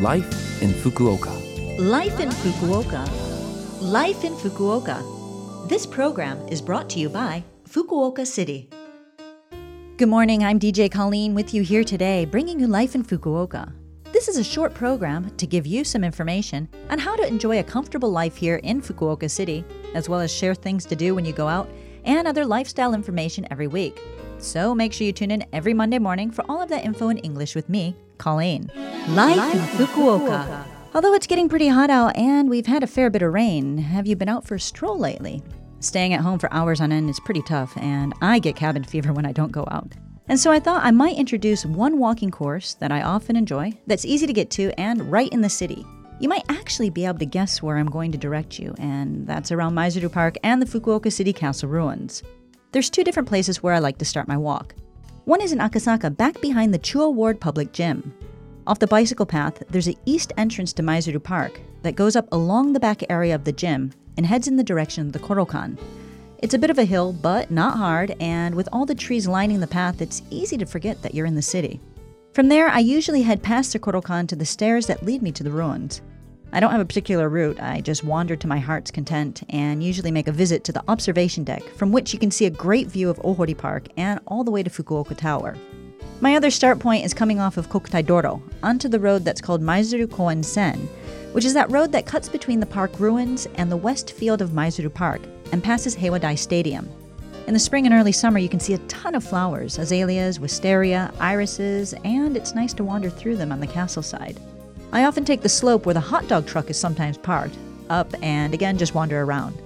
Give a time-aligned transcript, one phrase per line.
[0.00, 1.30] Life in Fukuoka.
[1.78, 3.08] Life in Fukuoka.
[3.80, 5.68] Life in Fukuoka.
[5.68, 8.68] This program is brought to you by Fukuoka City.
[9.96, 13.72] Good morning, I'm DJ Colleen with you here today, bringing you Life in Fukuoka.
[14.12, 17.64] This is a short program to give you some information on how to enjoy a
[17.64, 19.64] comfortable life here in Fukuoka City,
[19.94, 21.68] as well as share things to do when you go out
[22.04, 24.00] and other lifestyle information every week.
[24.44, 27.16] So make sure you tune in every Monday morning for all of that info in
[27.18, 28.70] English with me, Colleen.
[29.08, 30.66] Life, in Fukuoka.
[30.94, 34.06] Although it's getting pretty hot out and we've had a fair bit of rain, have
[34.06, 35.42] you been out for a stroll lately?
[35.80, 39.12] Staying at home for hours on end is pretty tough, and I get cabin fever
[39.12, 39.92] when I don't go out.
[40.28, 44.04] And so I thought I might introduce one walking course that I often enjoy, that's
[44.04, 45.84] easy to get to, and right in the city.
[46.20, 49.52] You might actually be able to guess where I'm going to direct you, and that's
[49.52, 52.22] around Maizuru Park and the Fukuoka City Castle ruins.
[52.74, 54.74] There's two different places where I like to start my walk.
[55.26, 58.12] One is in Akasaka, back behind the Chuo Ward Public Gym.
[58.66, 62.72] Off the bicycle path, there's an east entrance to Maizuru Park that goes up along
[62.72, 65.78] the back area of the gym and heads in the direction of the Korokan.
[66.38, 69.60] It's a bit of a hill, but not hard, and with all the trees lining
[69.60, 71.80] the path, it's easy to forget that you're in the city.
[72.32, 75.44] From there, I usually head past the Korokan to the stairs that lead me to
[75.44, 76.02] the ruins.
[76.52, 80.10] I don't have a particular route, I just wander to my heart's content and usually
[80.10, 83.10] make a visit to the observation deck, from which you can see a great view
[83.10, 85.56] of Ohori Park and all the way to Fukuoka Tower.
[86.20, 89.62] My other start point is coming off of Kokutai Doro onto the road that's called
[89.62, 90.88] Maizuru Koen Sen,
[91.32, 94.50] which is that road that cuts between the park ruins and the west field of
[94.50, 95.20] Maizuru Park
[95.50, 96.88] and passes Heiwadai Stadium.
[97.46, 101.12] In the spring and early summer, you can see a ton of flowers azaleas, wisteria,
[101.20, 104.40] irises, and it's nice to wander through them on the castle side.
[104.94, 107.58] I often take the slope where the hot dog truck is sometimes parked,
[107.90, 109.60] up and again just wander around.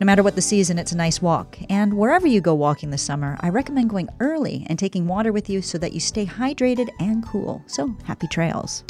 [0.00, 1.56] No matter what the season, it's a nice walk.
[1.70, 5.48] And wherever you go walking this summer, I recommend going early and taking water with
[5.48, 7.62] you so that you stay hydrated and cool.
[7.68, 8.82] So, happy trails.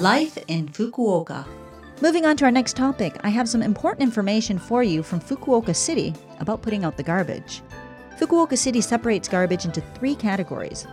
[0.00, 1.46] Life in Fukuoka.
[2.00, 5.76] Moving on to our next topic, I have some important information for you from Fukuoka
[5.76, 7.60] City about putting out the garbage.
[8.18, 10.86] Fukuoka City separates garbage into three categories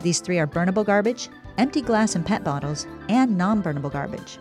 [0.00, 1.28] these three are burnable garbage,
[1.58, 4.38] empty glass and PET bottles, and non burnable garbage.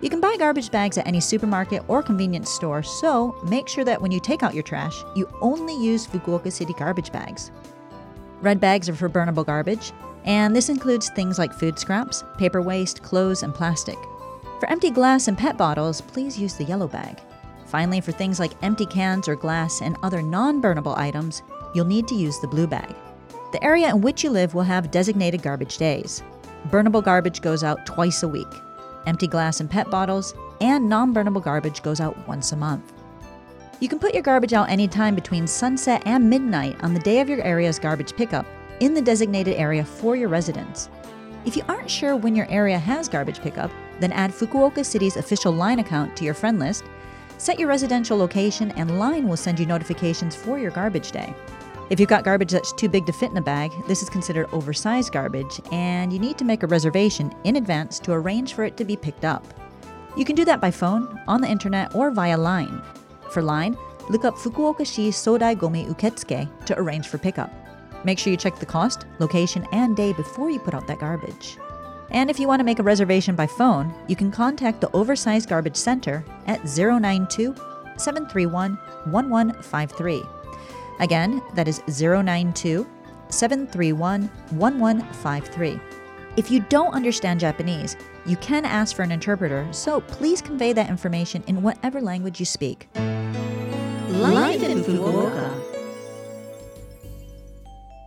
[0.00, 4.02] You can buy garbage bags at any supermarket or convenience store, so make sure that
[4.02, 7.52] when you take out your trash, you only use Fukuoka City garbage bags.
[8.40, 9.92] Red bags are for burnable garbage,
[10.24, 13.98] and this includes things like food scraps, paper waste, clothes, and plastic.
[14.58, 17.20] For empty glass and PET bottles, please use the yellow bag.
[17.66, 21.42] Finally, for things like empty cans or glass and other non burnable items,
[21.74, 22.94] you'll need to use the blue bag.
[23.52, 26.22] The area in which you live will have designated garbage days.
[26.70, 28.48] Burnable garbage goes out twice a week.
[29.06, 32.94] Empty glass and PET bottles and non burnable garbage goes out once a month.
[33.78, 37.28] You can put your garbage out anytime between sunset and midnight on the day of
[37.28, 38.46] your area's garbage pickup
[38.80, 40.88] in the designated area for your residents.
[41.44, 43.70] If you aren't sure when your area has garbage pickup,
[44.00, 46.84] then add Fukuoka City's official line account to your friend list,
[47.36, 51.34] set your residential location, and Line will send you notifications for your garbage day.
[51.92, 54.48] If you've got garbage that's too big to fit in a bag, this is considered
[54.50, 58.78] oversized garbage, and you need to make a reservation in advance to arrange for it
[58.78, 59.44] to be picked up.
[60.16, 62.80] You can do that by phone, on the internet, or via line.
[63.30, 63.76] For line,
[64.08, 67.52] look up Fukuoka-shi Sodai Gomi Uketsuke to arrange for pickup.
[68.06, 71.58] Make sure you check the cost, location, and day before you put out that garbage.
[72.08, 75.50] And if you want to make a reservation by phone, you can contact the Oversized
[75.50, 77.54] Garbage Center at 092
[77.98, 78.78] 731
[79.10, 80.22] 1153.
[81.00, 82.86] Again, that is 092
[83.28, 85.80] 731 1153.
[86.36, 90.88] If you don't understand Japanese, you can ask for an interpreter, so please convey that
[90.88, 92.88] information in whatever language you speak.
[94.08, 95.72] Life in Fukuoka.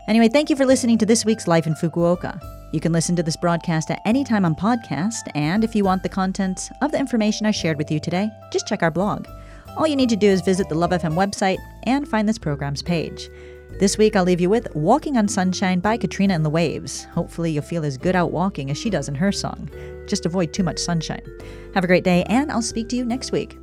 [0.07, 2.39] Anyway, thank you for listening to this week's Life in Fukuoka.
[2.71, 6.03] You can listen to this broadcast at any time on podcast, and if you want
[6.03, 9.27] the contents of the information I shared with you today, just check our blog.
[9.77, 12.81] All you need to do is visit the Love FM website and find this program's
[12.81, 13.29] page.
[13.77, 17.03] This week, I'll leave you with Walking on Sunshine by Katrina and the Waves.
[17.05, 19.69] Hopefully, you'll feel as good out walking as she does in her song.
[20.07, 21.23] Just avoid too much sunshine.
[21.73, 23.57] Have a great day, and I'll speak to you next week.